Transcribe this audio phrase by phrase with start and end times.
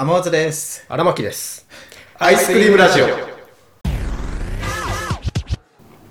[0.00, 0.86] 天松です。
[0.88, 1.66] 荒牧です。
[2.20, 3.06] アイスクリームラジオ。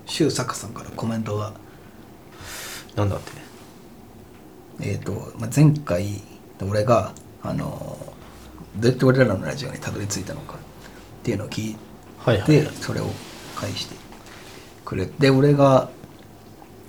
[0.06, 1.54] 周坂さんからコメントが、
[2.98, 3.32] なんだって。
[4.82, 6.22] えーとまあ、前回
[6.62, 7.98] 俺が、あの
[8.76, 10.58] どうやって俺らのラジオにたどり着いたのかっ
[11.24, 11.80] ていうのを聞いて、
[12.18, 12.68] はいはい。
[12.82, 13.06] それを
[13.56, 13.96] 返して
[14.84, 15.90] くれて俺が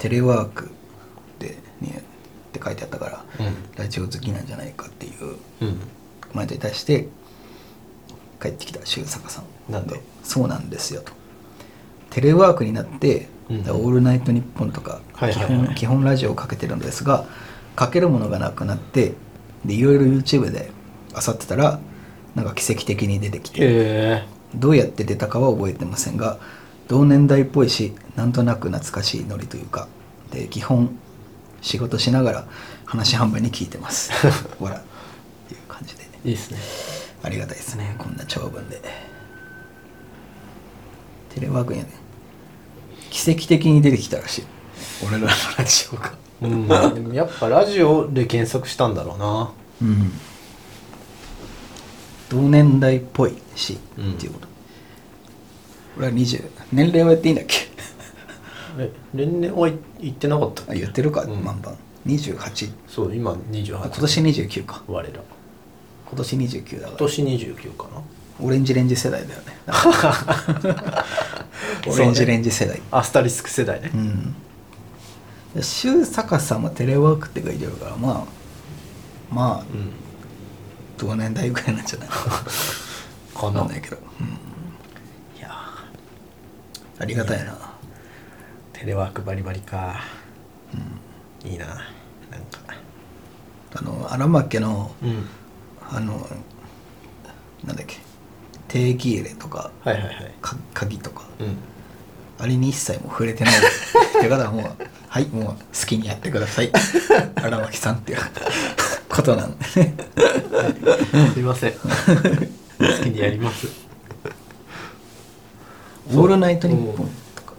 [0.01, 0.69] テレワーク
[1.39, 2.03] で、ね、
[2.49, 3.55] って書いてあったから、うん。
[3.77, 5.81] ラジオ好きなんじゃないかっていううん
[6.33, 7.09] コメントに対して
[8.41, 10.01] 帰ってきた周坂さんなんで？
[10.23, 11.13] そうなんですよと。
[12.11, 13.59] テレワークになって「うん。
[13.61, 15.67] オールナイトニッポン」とか基はいはいはい。
[15.67, 17.25] 本基本ラジオをかけてるんですが
[17.77, 19.15] かけるものがなくなって
[19.65, 20.71] でいろいろ YouTube で
[21.15, 21.81] 漁ってたら
[22.35, 24.25] なんか奇跡的に出てきてへ
[24.55, 26.39] どうやって出たかは覚えてませんが
[26.89, 29.89] 同年代っぽいしなんとなく懐かしいノリというか
[30.31, 30.91] で基本
[31.61, 32.45] 仕事しながら
[32.85, 34.11] 話半分に聞いてます。
[34.59, 34.83] ほら
[36.25, 36.59] いいいですね。
[37.23, 37.97] ありがたいですね。
[37.99, 38.81] こんな長文で。
[41.35, 41.93] テレワークにはね。
[43.11, 44.45] 奇跡的に出てきたらしい。
[45.03, 46.13] 俺らのラジオが。
[46.43, 47.13] うん。
[47.15, 49.51] やっぱラジオで検索したんだろうな。
[49.83, 50.13] うん。
[52.29, 54.49] 同年代っぽいし、うんっていうこと。
[55.97, 57.57] 俺は20年齢は言っていいんだっけ？
[58.79, 61.43] え年齢は言ってなかったっあけ言ってるか、うん。
[61.43, 64.83] バンバン28そう今28あ今年29か。
[64.87, 65.21] 我ら
[66.09, 66.97] 今年29だから。
[66.99, 68.03] 今年29かな。
[68.41, 69.47] オレンジレンジ世代だよね。
[71.87, 72.81] オレンジレンジ世代。
[72.91, 73.91] アスタリスク世代ね。
[73.95, 74.35] うん。
[75.63, 78.27] 周坂さんもテレワークって書いてあるからま
[79.31, 79.93] あまあうん
[80.99, 82.09] 同年代ぐらいなんじゃない？
[82.09, 82.45] か
[83.41, 84.27] かなんないけど、うん、
[85.39, 87.57] いやーありがたいな。
[88.73, 90.01] テレワークバリバリか。
[91.45, 91.83] いいななんか。
[93.75, 95.27] あの荒牧家のうん
[95.91, 96.15] あの
[97.65, 97.97] なんだっけ
[98.69, 100.35] 定期入れとかはいはいはい。
[100.41, 101.57] か鍵とかうん。
[102.41, 103.55] あれに一切もう触れてない。
[103.59, 104.71] って方はもう
[105.09, 105.55] はいもう好
[105.87, 106.71] きにやってください。
[107.37, 108.19] 荒牧さんっていう
[109.09, 109.65] ことなんで。
[109.83, 109.95] ね
[111.35, 111.73] すいません。
[111.73, 111.79] 好
[113.03, 113.67] きにやります
[116.15, 117.55] 「オールナイトニッポン」とか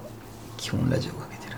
[0.55, 1.57] 基本ラジオかけてる。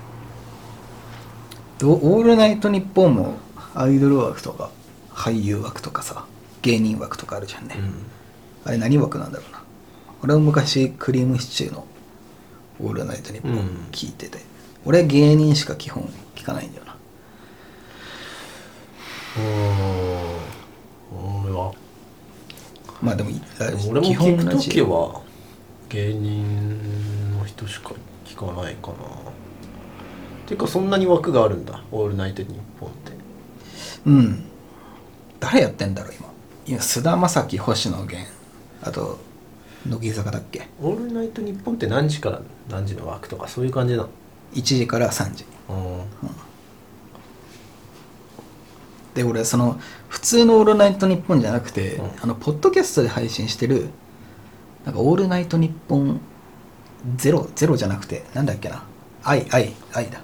[1.78, 3.34] どオールナイトニッポンも
[3.74, 4.70] アイドル枠とか
[5.10, 6.24] 俳優枠とかさ
[6.62, 7.94] 芸人枠とかあるじゃんね、うん
[8.64, 9.60] あれ何枠なんだろうな。
[10.22, 11.84] 俺は昔クリームシチューの
[12.80, 13.58] 「オールナイトニッポンうん」
[13.90, 14.38] 聞いてて、
[14.84, 16.96] 俺は芸人しか基本聞かないんだよな。
[19.36, 19.42] うん
[21.44, 21.72] 俺は。
[23.02, 23.30] まあでも
[23.90, 25.22] 俺も基聞く時は
[25.88, 28.96] 芸人の人しか聞かないかな。
[30.46, 33.12] ていうかそんなに枠があるんだ「オールナイトニッポン」って。
[34.06, 34.44] うん。
[35.40, 36.31] 誰やってんだろう今今
[36.66, 38.30] 菅田将暉星野源。
[38.82, 39.18] あと
[39.88, 42.40] 乃木坂だっけ「オールナイトニッポン」って何時から
[42.70, 44.08] 何時の枠とかそういう感じなの
[44.54, 45.44] ？1時から3時。
[45.68, 46.02] うん。
[49.14, 52.10] で俺その普通の「オールナイトニッポン」じゃなくて、うん。
[52.22, 53.88] あのポッドキャストで配信してる
[54.84, 56.20] なんか「オールナイトニッポン
[57.16, 58.84] ゼロゼロじゃなくてなんだっけな
[59.24, 60.20] 「愛愛愛だ。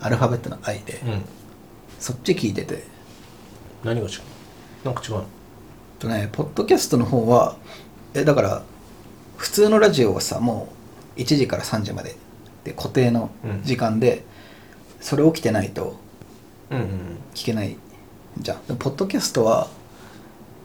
[0.00, 1.24] アルファベットの「愛で、うん。
[1.98, 2.84] そっち聞いてて。
[3.84, 4.20] 何が違う？
[4.84, 5.24] なんか違うの？
[5.98, 7.56] とねポッドキャストの方は
[8.14, 8.62] えだから
[9.36, 10.68] 普通のラジオはさも
[11.16, 12.16] う1時から3時まで
[12.64, 13.30] で固定の
[13.62, 14.24] 時間で、
[15.00, 15.96] それ起きてないと
[16.70, 16.86] うんうん
[17.32, 17.76] 聞けない
[18.38, 18.66] じゃん。
[18.66, 19.68] でポッドキャストは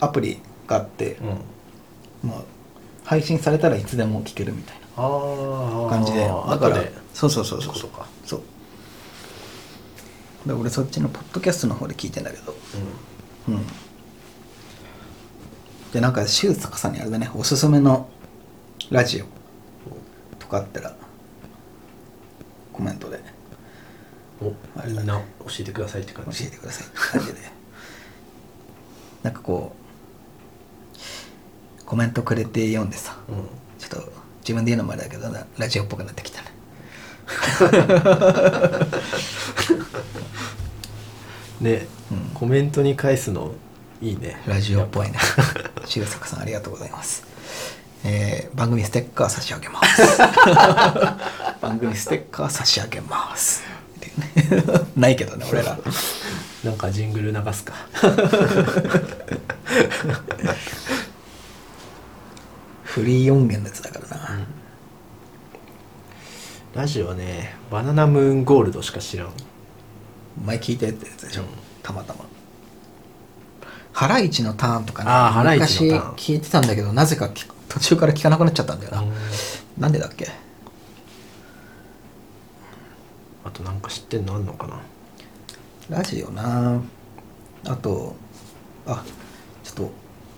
[0.00, 1.16] アプリがあって、
[2.22, 2.28] うん。
[2.28, 2.42] まあ、
[3.04, 6.26] 配信されたらいつでも聞けるみたいな感じで。
[6.26, 6.82] だから
[7.14, 7.74] そうそうそうそう。
[7.76, 8.06] そうか。
[8.24, 8.42] そう。
[10.46, 12.54] で俺そっちのポッドキャストの方で聞いてんだけど。
[13.48, 13.64] うん
[15.92, 18.08] でなんか周坂さんにあれだねおすすめの
[18.90, 19.26] ラジオ
[20.38, 20.94] とかあったら
[22.72, 23.16] コメントで。
[23.16, 23.22] うん
[24.42, 24.52] お
[24.84, 25.22] みんな教
[25.60, 26.44] えてくださいって感じ。
[26.44, 27.38] 教えてくださいって感じで。
[29.22, 29.76] なんかこ
[31.80, 33.46] うコメントくれて読んでさうん。
[33.78, 36.48] ちょっと自分で言うのもあれだけどなラジオっぽくなってきたね。
[41.70, 42.30] ね、うん。
[42.34, 43.52] コメントに返すの
[44.02, 44.36] いいね。
[44.46, 45.16] ラジオっぽいね
[45.86, 47.24] 周坂さんありがとうございます。
[48.04, 50.02] えー番組ステッカー差し上げます。
[51.62, 53.62] 番組ステッカー差し上げます。
[54.96, 55.78] ないけどね俺ら。
[56.64, 57.74] なんかジングル流すか。
[62.82, 64.46] フリー音源のやつだからな、
[66.74, 69.28] ラジオはねバナナムーンゴールドしか知らん。
[70.44, 71.48] 前聞いたやつでしょ、うん
[71.82, 72.24] たまたま
[73.92, 75.04] ハライチのターンとか
[75.44, 77.28] ね昔聞いてたんだけどなぜか
[77.68, 79.12] 途中から聞かなくなっちゃったんだよな、うん。
[79.78, 80.28] なんでだっけ？
[83.44, 84.80] あとなんか知ってんのあんのかな？
[85.98, 86.80] ラジオな。
[87.66, 88.16] あと
[88.86, 89.02] あ
[89.62, 89.92] ちょっと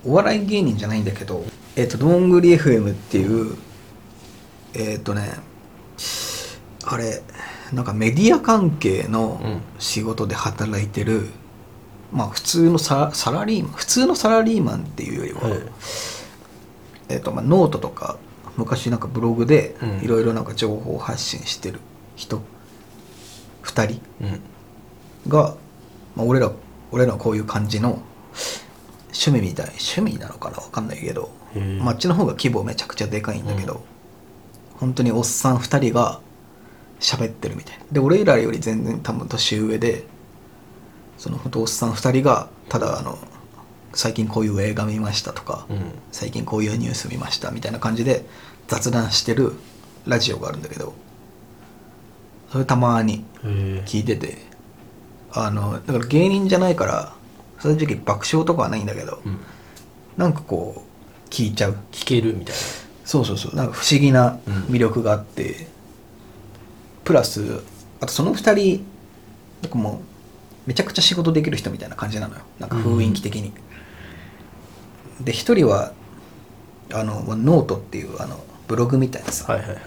[0.05, 1.45] お笑い芸人じゃないんだけど
[1.77, 3.57] えっ、とどんぐり FM っていう
[4.75, 5.31] えっ、とね
[6.85, 7.23] あれ
[7.73, 9.61] なんかメディア関係のうん。
[9.79, 11.29] 仕事で働いてる、
[12.15, 15.59] まあ普通のササラリーマン普通のサラリーマンっていうよりは、はい。
[17.11, 18.17] えっとまあ、ノートとか
[18.57, 20.05] 昔なんかブログでうん。
[20.05, 21.81] いろいろなんか情報発信してる
[22.17, 22.41] 人、
[23.65, 24.41] 2人うん。
[25.29, 25.57] が、
[26.15, 26.51] まあ、俺ら
[26.93, 28.01] 俺らはこういう感じの
[29.09, 31.79] 趣味みたい趣味なのかなわかんないけどへえ。
[31.81, 33.85] まああっちの方が規模めちゃくちゃでかいんだけど、
[34.77, 36.21] 本当におっさん2人が
[37.01, 37.85] 喋ってるみたいな。
[37.91, 40.05] で俺らより全然多分年上で
[41.25, 43.17] そのおっさん2人がただあの
[43.95, 45.79] 最近こういう映画見ましたとか、うん。
[46.13, 48.27] 最近こういうニュース見ましたみたいな感じで
[48.69, 49.55] 雑談してる
[50.07, 50.93] ラジオがあるんだけど
[52.53, 53.25] それたまに
[53.87, 54.37] 聞いてて
[55.33, 57.15] あのだから芸人じゃないから
[57.61, 59.39] 正直爆笑とかはないんだけど、うん。
[60.19, 61.77] なんかこう聞いちゃう。
[61.91, 62.57] 聞けるみたい
[63.07, 63.57] そうそうそう。
[63.57, 64.55] なんか不思議なうん。
[64.65, 65.69] 魅力があって、
[67.03, 67.63] プラス
[68.01, 68.87] あとその2人
[69.63, 70.14] なんかもう
[70.67, 72.43] めちゃくちゃ仕事できる人みたいな感じなのよ。
[72.59, 73.53] なんか雰囲気的に、
[75.21, 75.93] で1人は
[76.93, 79.85] あのノートっていうあのブログみたいなさ、なはいはいはい。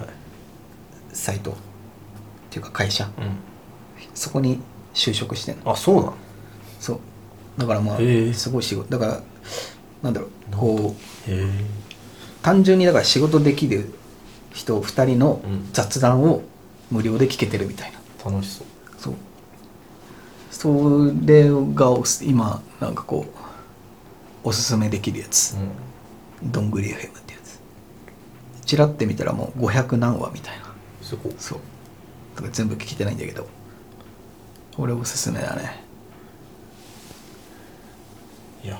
[1.13, 1.55] サイトっ
[2.49, 3.05] ていうか会社。
[3.05, 3.37] うん。
[4.13, 4.59] そこに
[4.93, 5.71] 就職してんの。
[5.71, 6.13] あそうなの？
[6.79, 6.99] そう。
[7.57, 7.97] だからまあ
[8.33, 8.89] すごい仕事。
[8.89, 9.21] だから
[10.03, 11.31] なんだろうこう
[12.43, 13.93] 単純にだから仕事できる
[14.53, 15.69] 人2人のうん。
[15.73, 16.43] 雑談を
[16.89, 18.67] 無料で聞けてるみたいな、楽しそう
[20.57, 23.27] それが今なんかこ
[24.43, 26.51] うおすすめできるやつ、うん。
[26.51, 27.59] どんぐり FM ってやつ。
[28.65, 30.65] チラって見たらもう500何話みたいな。
[31.03, 31.59] すごいそう。
[32.37, 33.47] だから全部聞けてないんだけど。
[34.79, 35.83] 俺おすすめだね。
[38.63, 38.79] いや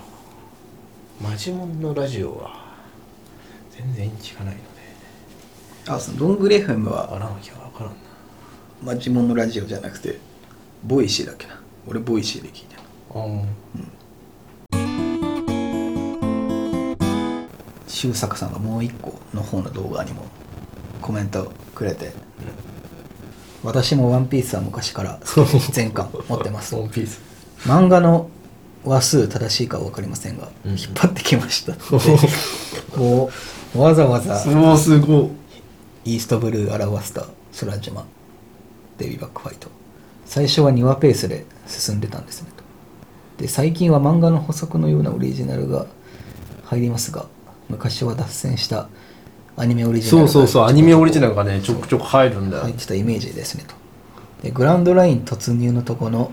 [1.21, 2.73] マジモンのラジオは
[3.69, 4.67] 全然聞かないので。
[5.89, 7.95] あそのどんぐり FM はあらなきゃ分からんな。
[8.83, 10.17] マジモンのラジオじゃなくて
[10.83, 12.81] Voicy だっけな俺 Voicy で聞いてる
[13.11, 13.43] あー
[17.87, 20.25] 周作さんがもう一個の方の動画にも
[21.01, 22.11] コメントくれて、
[23.63, 25.19] 私も「ワンピースは昔から
[25.71, 26.75] 全巻持ってます。
[26.75, 27.21] ワンピース。
[27.63, 28.29] 漫画の
[28.85, 30.71] 話数正しいかは分かりませんが、うん。
[30.71, 31.73] 引っ張ってきました。
[32.95, 33.31] こ
[33.75, 36.13] うわざわざごいすごい。
[36.13, 37.25] イーストブルーアラバスタ
[37.59, 38.05] 空島
[38.97, 39.69] デビバックファイト
[40.27, 42.63] 最初は2話ペースで進んでたんですねと。
[43.41, 45.87] で最近は漫画の補足のようなオリジナルが
[46.65, 47.25] 入りますが
[47.69, 48.89] 昔は脱線した
[49.55, 52.63] アニメオリジナルがそうそうそうアニメオリジナルがねちょくちょく入るんだよ。
[52.63, 53.75] 入ってたイメージですねと。
[54.43, 56.31] でグランドライン突入のとこの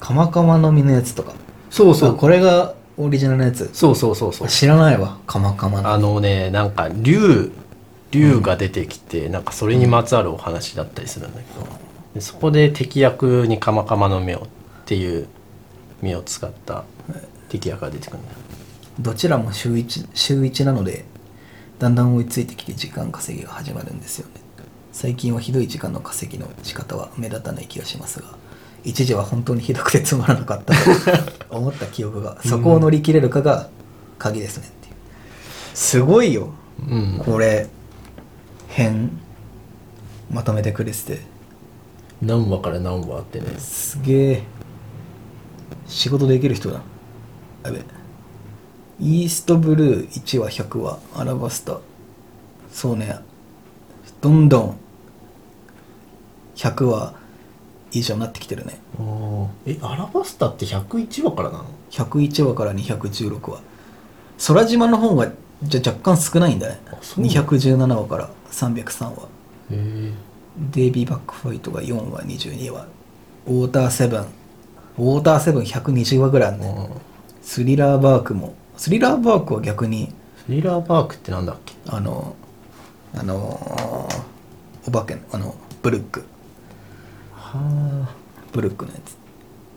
[0.00, 1.32] カマカマの実のやつとか。
[1.70, 2.10] そうそう。
[2.12, 3.70] あこれがオリジナルのやつ。
[3.72, 4.48] そうそうそうそう。
[4.48, 5.90] 知らないわカマカマの。
[5.92, 7.52] あのねなんか竜
[8.10, 11.66] 竜が出てきて、なんかそれにまつわるお話だったりするんだけど、
[12.14, 14.48] でそこで敵役にカマカマの目をっ
[14.86, 15.28] ていう
[16.02, 16.84] 目を使った
[17.48, 18.32] 敵役が出てくるんだ。
[18.32, 18.38] よ
[18.98, 21.04] どちらも週1週1なので
[21.78, 24.40] だんだん追いついてきて時間稼ぎが始まるんですよね。
[24.92, 28.28] 最近はひどい時間の稼ぎの仕方は目立たない気がしますが
[28.84, 33.68] 一時は本当にひどくてつまらなかったと思った記憶が そこを乗り切れるかが
[34.18, 34.94] 鍵ですねっていう。
[35.74, 36.50] すごいよ。
[36.86, 37.22] うん。
[37.24, 37.68] これ
[38.68, 39.18] 編
[40.30, 41.20] まとめてくれてて
[42.22, 43.46] 何話から何話ってね。
[43.58, 44.42] すげえ。
[45.86, 46.80] 仕事できる人だ。
[47.64, 47.82] やべ
[49.00, 51.78] イーストブルー1話100話アラバスタ。
[52.70, 53.18] そうね。
[54.20, 54.76] どんどん
[56.56, 57.14] 100話
[57.92, 58.78] 以上になってきてるね。
[59.66, 63.60] えアラバスタって101話からなの？101話から216話
[64.46, 66.80] 空島の方がじゃ若干少ないんだね。
[66.86, 67.42] あそうなんだ。
[67.42, 69.16] 217話から303話へ
[69.70, 70.12] え
[70.56, 72.86] デイビーバックファイトが4話22話。
[73.46, 74.20] ウォーターセブン。
[74.20, 76.88] ウォーターセブン120話ぐらいあるね
[77.42, 78.54] スリラーバークも。
[78.76, 80.12] スリラーバークは逆に
[80.46, 81.74] スリラーバークってなんだっけ？
[81.88, 82.34] あの
[83.14, 84.30] あのー
[84.88, 86.24] お化けのあのブルック。
[87.34, 88.08] は
[88.52, 89.16] ブルックのやつ。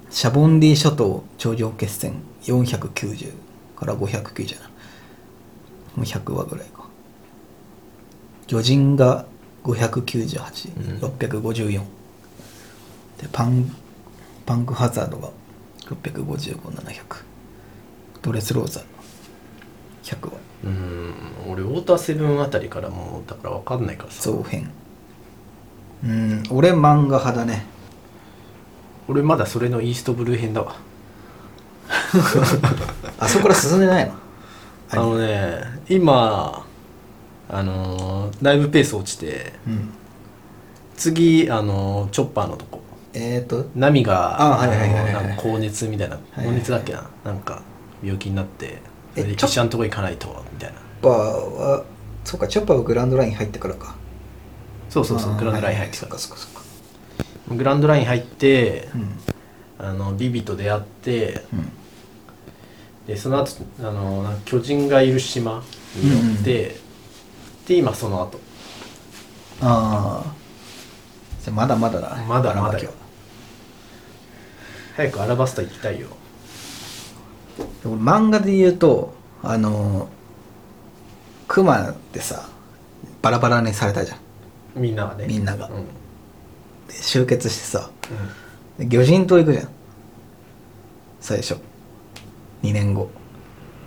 [0.10, 3.34] シャボンディ諸島頂上決戦490
[3.76, 4.70] から597も
[5.98, 6.84] う100話ぐらいか。
[8.48, 9.26] 魚人が
[9.64, 11.80] 598、654
[13.22, 13.74] でパン
[14.46, 15.30] パンクハザードが
[15.86, 17.24] 655700
[18.22, 18.82] ドレスローザ
[20.04, 21.14] 100話うん。
[21.50, 24.22] 俺ウォーターセブンあたりからもうだから分かんないからさ。
[24.24, 24.72] 続編。
[26.04, 26.44] うん。
[26.50, 27.66] 俺漫画派だね。
[29.08, 30.76] 俺まだそれのイーストブルー編だわ。
[33.20, 34.14] あそこから進んでないの？
[34.90, 36.66] あのね今
[37.54, 39.90] あのーだいぶペース落ちてうん。
[40.98, 42.82] 次あのーチョッパーのとこ。
[43.14, 43.70] えっ、ー、と？
[43.76, 47.10] ナミがあはいはいはいはいあのなんか高熱みたいなはい高熱だっけな？
[47.24, 47.62] なんか
[48.02, 48.80] 病気になって
[49.14, 50.80] それでのとこ行かないとみたいな。
[50.80, 51.86] チョッパーは
[52.24, 53.96] そうかチョッパーはグランドライン入ってからか。
[54.90, 56.62] そうそうそうグランドライン入ってそかっかそっかそっか。
[57.50, 59.20] らグランドライン入ってうん。
[59.86, 61.72] あのビビと出会ってうん。
[63.06, 65.62] でその後あの巨人がいる島
[65.96, 66.78] に寄って、
[67.68, 68.40] で今その後。
[69.62, 70.34] ああ
[71.42, 72.18] じゃあまだまだだ。
[72.18, 72.92] ねまだまだよ。
[74.96, 76.08] 早くアラバスタ行きたいよ。
[77.84, 80.08] 漫画で言うとあの
[81.48, 82.50] クマってさ
[83.22, 84.20] バラバラにされたじゃん。
[84.76, 85.28] みんながね。
[85.28, 85.68] みんなが。
[85.68, 85.86] うん。
[86.90, 87.90] 集結してさ
[88.78, 89.70] で魚人島行くじゃん。
[91.20, 91.56] 最初。
[92.64, 93.10] 2年後。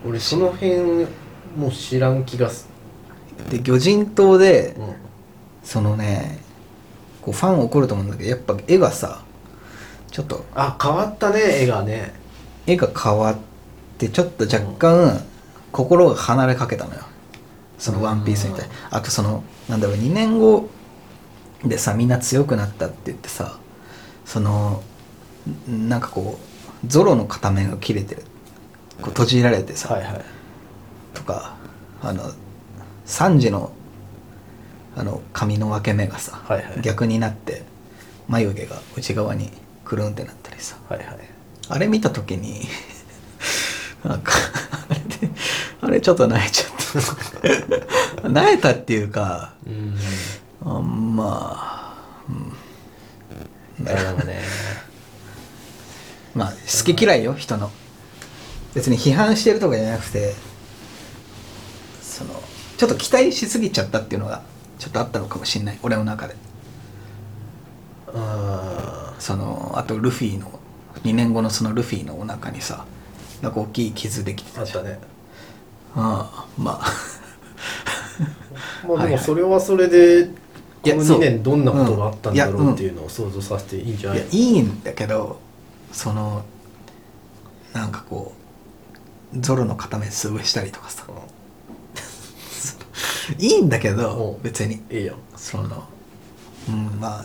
[0.06, 1.06] 俺その辺
[1.56, 2.68] もう知らん気がす
[3.50, 4.94] で魚人島でる、うん、
[5.62, 6.38] そのね
[7.22, 9.22] こうファン怒ると思うんだけどやっぱ絵がさ
[10.10, 12.14] ちょっとあ変わったね絵がね。
[12.66, 13.36] 絵が変わっ
[13.98, 15.24] てちょっと若干
[15.72, 17.02] 心が離れかけたのよ。
[17.78, 18.68] その「ワンピースみたい。
[18.90, 20.68] あとそのなんだろう2年後
[21.64, 23.58] でさみんな強くなったって言ってさ
[24.24, 24.82] その
[25.70, 26.38] んなんかこ
[26.82, 28.22] うゾロの片面が切れてる。
[29.02, 30.24] こう閉じられてさ、はいはい。
[31.12, 31.56] とか
[32.02, 32.32] あの
[33.06, 33.72] 3時の
[34.96, 36.80] あの髪の分け目がさ、はいはい。
[36.80, 37.62] 逆になって
[38.28, 39.50] 眉毛が内側に
[39.84, 40.76] くるんってなったりさ。
[40.88, 41.18] はいはい。
[41.68, 42.66] あれ見た時に
[44.02, 44.32] なんか
[44.88, 45.30] あれで
[45.82, 48.28] あれちょっと泣いちゃった。
[48.30, 49.98] 泣いたっていうかうん。
[50.64, 51.94] あまあ、
[52.28, 54.40] うん、ね。
[56.34, 57.70] まあ好き嫌いよ人の。
[58.74, 60.34] 別に批判してるとかじゃなくて
[62.76, 64.42] ちょっと期待しすぎちゃったっていうのが
[64.78, 65.78] ちょっとあったのかもしれない。
[65.82, 66.36] 俺の中で。
[68.14, 70.60] あそのあとルフィの
[71.02, 72.84] 2年後のそのルフィのお腹にさ
[73.42, 74.98] なんか大きい傷できてじゃんーあったね。
[75.94, 76.86] ああまあ。
[78.86, 80.30] まあでもそれはそれでこ
[80.90, 81.20] の2いやそう。
[81.20, 82.70] 年どんなことがあったんだろうん。
[82.70, 84.18] うっていうのを想像させていいんじゃない？
[84.18, 85.40] いやいいんだけど
[85.92, 86.44] その
[87.72, 88.32] なんかこ
[89.34, 91.04] うゾロの片目潰したりとかさ
[93.38, 94.42] いいんだけどうん。
[94.42, 94.82] 別に。
[94.90, 95.16] いいよ。
[95.36, 95.84] その
[96.68, 97.24] うんまあ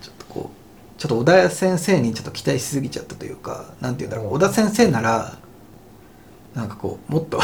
[0.00, 4.26] ちょっとこうちょっと小田先生にちょっと期待しすぎちゃったというかなんて言うんだろう。
[4.26, 4.32] うん。
[4.34, 5.38] 小田先生なら
[6.54, 7.40] なんかこうもっと。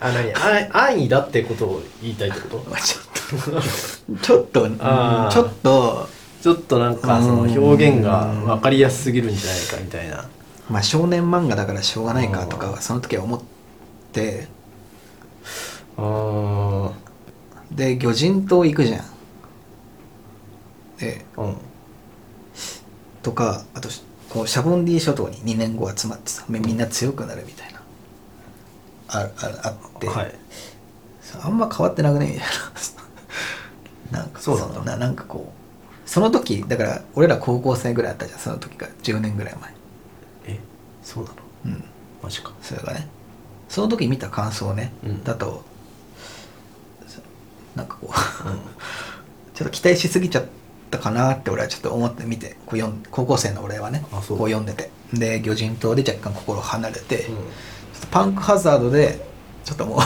[0.00, 0.32] あ何？
[0.34, 2.70] あ安易だってことを言いたいってこと？
[2.70, 3.46] ま あちょっ
[4.10, 6.08] とちょっとうんちょっと
[6.42, 10.28] ちょっとなんかその表現が分かりやすすぎるんじゃないかみたいな。
[10.68, 13.40] まあ少年漫画だからしょうがないかとかはその時は思っ
[14.12, 14.48] て
[15.96, 16.92] あ
[17.70, 19.04] で魚人島行くじゃん。
[20.98, 21.56] であうん。
[23.22, 23.88] とかあと
[24.28, 27.80] こうシャボンディ諸島に2年後集まってさみみんな強くなるみたいな。
[29.08, 30.34] あああって、はい。
[31.42, 32.26] あんま変わってなくね？
[32.26, 32.40] みたい
[34.10, 34.20] な。
[34.20, 34.66] なんかそうな。
[34.66, 38.92] んだななんかこうその時だから俺ら高校生ぐらいあったじゃんその時から。
[39.02, 39.54] 10年ぐらい
[40.46, 40.58] え
[41.02, 41.36] そうなの？
[41.64, 41.84] 前うん。
[42.22, 42.52] マジか。
[42.62, 43.08] それがね。
[43.68, 45.24] その時見た感想ね、うん。
[45.24, 45.64] だと
[47.76, 48.14] なんかこう
[49.56, 50.44] ちょっと期待しすぎちゃっ
[50.90, 54.90] たかなって俺はちょっと思って見てこう読ん高校生の俺はねこう読んでて。
[55.12, 57.42] で魚人島で若干心離れて、うん、ちょ
[57.98, 59.22] っとパンクハザードで
[59.62, 59.98] ちょっともう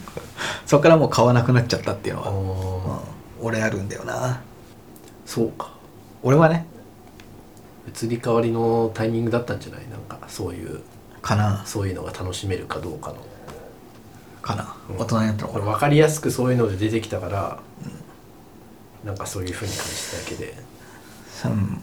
[0.64, 2.30] そこからもう買わなくなっちゃったっていうのは、
[3.40, 4.40] うん、俺あるんだよな。
[5.26, 5.70] そうか。
[6.22, 6.66] 俺はね
[8.02, 9.80] 移り変わりのタイミングだったんじゃない？
[9.90, 10.80] なんかそういう
[11.20, 11.62] かな。
[11.66, 13.16] そういうのが楽しめるかどうかの
[14.42, 14.96] かな、うん。
[14.98, 17.60] 大人になったのこれかな分かりやすくそういうので出てきたから、
[19.04, 20.54] なんかそういうふうに感じただけで。
[21.44, 21.48] う。
[21.48, 21.82] ん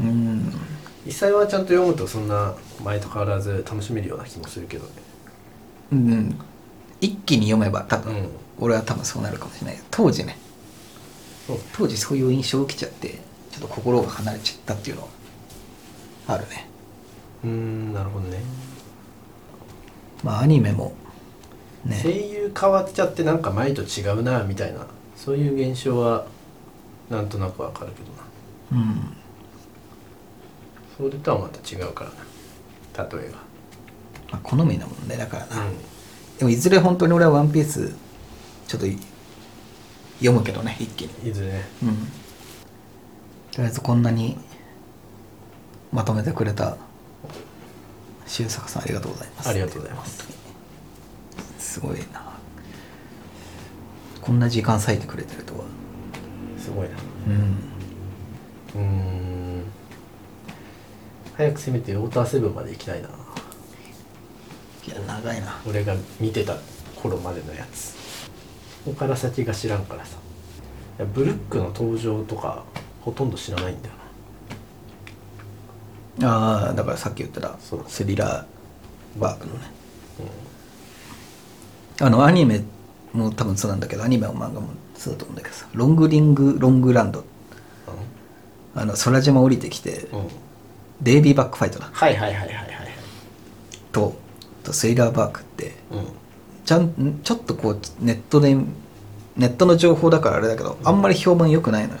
[0.00, 0.52] うん。
[1.06, 4.90] 実際はちゃんと読むとそんな前と変わらず楽しめるような気もするけどね。
[5.92, 6.38] うん。
[7.00, 8.28] 一気に読めば多分、うん。
[8.58, 9.82] 俺は多分そうなるかもしれない。
[9.90, 10.36] 当時ね。
[11.72, 13.08] 当時そういう印象を受けちゃって
[13.52, 15.08] ちょっと心が離れちゃったっていうのは
[16.26, 16.68] あるね。
[17.42, 18.42] うーんなるほどね。
[20.22, 20.92] まあアニメも
[21.84, 24.86] 声ね優変わっちゃってなんか前と違うなみたいな。
[25.16, 26.26] そういう現象は
[27.10, 28.02] なんとなくわかるけ
[28.74, 28.84] どな。
[28.84, 29.16] うん。
[30.96, 33.08] それとはまた違うからな。
[33.08, 33.38] 例えが
[34.30, 35.78] まあ、好みなもんねだからな、うん。
[36.38, 37.94] でもいずれ本当に俺は「ワンピース
[38.66, 38.98] ちょっとい
[40.18, 41.30] 読むけどね一気に。
[41.30, 41.48] いずれ。
[41.48, 41.96] ねうん。
[43.52, 44.36] とりあえずこんなに
[45.92, 46.76] まとめてくれた
[48.26, 49.48] 周作さんありがとうございます。
[49.48, 50.47] ありがとうございます
[51.68, 52.32] すごいな。
[54.22, 55.64] こんな時間割いてくれてるとは。
[56.58, 56.94] すごいな。
[57.26, 57.34] うん。
[58.74, 59.62] うーん。
[61.36, 63.08] 早く攻めてウォーターセブンまで行きたいな。
[63.08, 63.12] い
[64.90, 65.60] や長いな。
[65.66, 66.56] 俺が見てた
[67.02, 67.94] 頃までのやつ。
[68.86, 70.16] ここから先が知らんからさ。
[70.98, 72.64] いやブルックの登場とか
[73.02, 73.94] ほとんど知らないんだよ
[76.22, 79.70] ああだからさっき言ってたスリラーバーグのね、
[82.00, 82.62] あのアニメ
[83.12, 87.24] も多分そうなんだけどアニメも漫画もそうだと思うんだけどさロングリングロングランド。
[88.74, 90.30] あの空島降りてきて、なうん、うん、
[91.00, 91.90] デイビーバックファイトだ。
[91.92, 92.68] はいはいはいはいはいはい。
[93.90, 94.14] と
[94.62, 96.06] とセイラーバークってうん。
[96.64, 102.00] ちゃんちょっとこうネットでネットの情報だからあれだけどあんまり評判良くないのよ。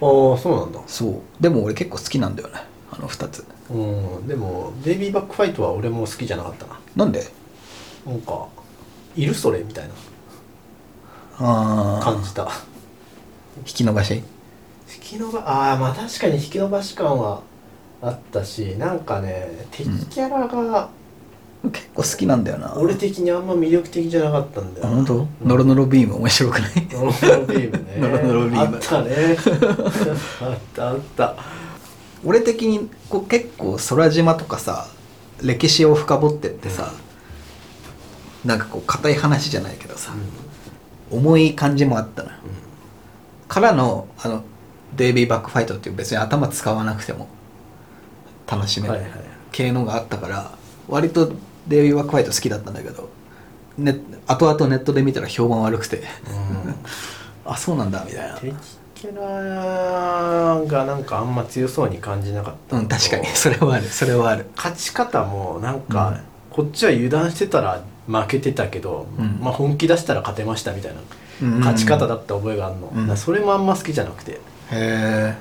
[0.00, 0.80] ああそうなんだ。
[0.86, 1.42] そう。
[1.42, 2.54] でも俺結構好きなんだよね
[2.92, 3.44] あの2つ。
[3.70, 3.76] う
[4.22, 4.28] ん。
[4.28, 6.78] でもベイビーバックファイトは俺も好きじゃなかったな。
[6.94, 7.26] なんで？
[8.06, 8.46] なんか
[9.16, 9.90] いるそれみたいな。
[11.38, 12.48] ああ感じた。
[13.58, 14.14] 引き伸ばし？
[14.14, 14.22] 引
[15.00, 17.40] き伸ばああまあ確かに引き伸ばし感は
[18.02, 20.88] あったしなんかね敵キャラが
[21.72, 22.74] 結構好きなんだよな。
[22.76, 25.28] 俺的にあんま魅力的じゃなかったんだよ本当、うん。
[25.44, 26.72] ノロノロビーム面白くない？
[26.92, 27.96] ノロノロビームね。
[27.98, 28.76] ノロノロビーム。
[28.76, 29.36] あったね。
[30.42, 31.36] あったあった。
[32.24, 34.88] 俺的にこう結構空島とかさ
[35.42, 36.92] 歴史を深掘ってってさ、
[38.44, 40.12] なんかこう硬い話じゃないけどさ、
[41.10, 42.36] 重い感じもあったのよ、
[43.48, 44.42] からのあの
[44.96, 47.28] デイビーバックファイトっていう別に頭使わなくても
[48.46, 49.00] 楽しめる
[49.50, 50.52] 系のがあったから
[50.88, 51.32] 割と
[51.66, 53.08] デイビーバックファイト好きだったんだけど、
[53.78, 56.02] ね、後々ネットで見たら評判悪くて、
[57.44, 58.34] あそうなんだみたいな。
[58.36, 58.54] 敵
[58.94, 62.76] キャラがなんかあんま強そうに感じなかった。
[62.76, 63.26] うん確かに。
[63.26, 63.84] それはある。
[63.88, 64.46] それはある。
[64.56, 65.80] 勝ち方もなんうん。
[65.82, 66.18] か、
[66.50, 69.38] こっちは油断してたら負けてたけど、うん。
[69.40, 71.00] まあ本気出したら勝てましたみたいな
[71.42, 71.58] うん。
[71.60, 73.16] 勝ち方だった覚えがあるの、うん。
[73.16, 74.32] それもあんま好きじゃなくて。
[74.32, 74.38] へ
[74.72, 75.34] え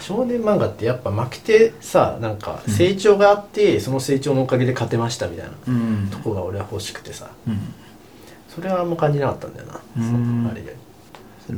[0.00, 6.08] 少年漫画ってやっぱ負けてさなんか成長があって、その成長のおかげで勝てましたみたいなうん。
[6.10, 7.30] とこが俺は欲しくてさ。
[7.46, 7.58] うん。
[8.48, 9.74] それはあんま感じなかったんだよな、
[10.50, 10.76] あれで。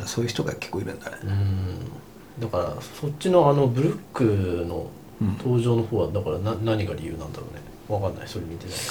[0.07, 1.17] そういう人が結構いるんだね。
[1.23, 2.43] うん。
[2.43, 4.25] だからそっちのあのブルック
[4.69, 5.39] のうん。
[5.39, 7.61] 登場の方はだからな何が理由なんだろうね。
[7.89, 8.29] わかんない。
[8.29, 8.83] それ見てないか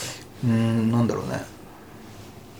[0.43, 1.41] うーんなんだろうね。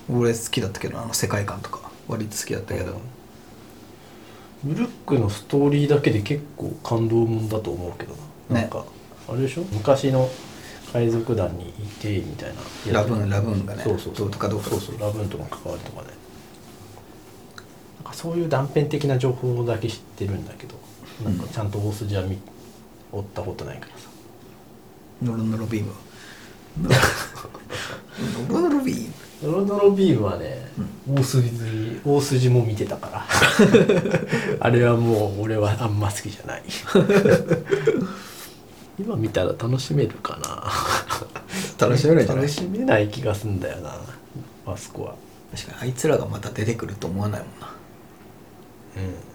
[0.09, 1.85] 俺好きだったけどあの世界観とか。
[2.07, 2.97] 割と好きだったけど、ら
[4.63, 8.13] ブルックのストーリーだけで結構感動もんだと思うけど
[8.47, 8.57] な。
[8.57, 8.61] ね。
[8.61, 8.85] なんか
[9.27, 9.63] あれでしょ？
[9.71, 10.29] 昔の
[10.93, 12.61] 海賊団にいてみたいな
[12.93, 14.69] ラブーンラブーンがねそうそうどうとかどうか。
[14.69, 16.09] そうそうラブーンとの関わりとかね
[18.03, 20.75] なんかそういう断片的な情報だけ知ってるんだけど
[21.23, 22.37] なんかちゃんと大筋は見
[23.11, 24.09] 追ったことないからさ。
[25.23, 25.95] ノロノロビームノ
[28.49, 29.07] ロノロビー。
[29.41, 30.67] ムノロノロビームはね、
[31.09, 31.51] 大筋
[32.05, 33.25] 大筋も見てたから。
[34.59, 36.63] あれはもう俺はあんま好きじゃない。
[38.99, 40.71] 今見たら楽しめるかな。
[41.87, 42.45] 楽しめるんじゃない？
[42.45, 43.99] 楽しめない気がすんだよな
[44.65, 45.15] あそこは。
[45.53, 47.67] 確かにあいつらがまた出てくると思わないもんな。
[47.67, 49.34] アイス